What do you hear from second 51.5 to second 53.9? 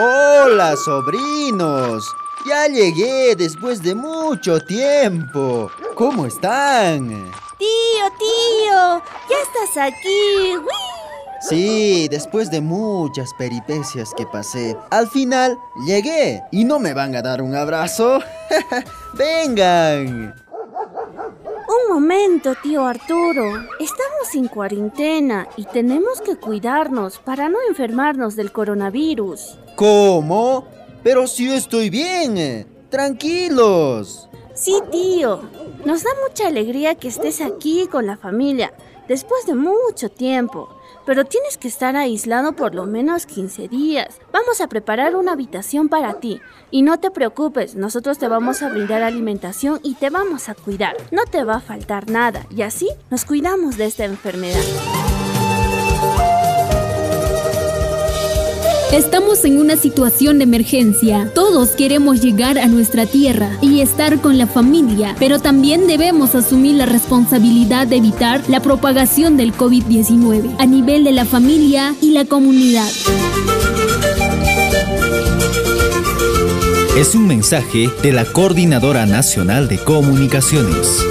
a faltar nada. Y así nos cuidamos de